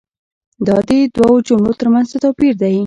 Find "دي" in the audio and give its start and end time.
0.87-0.99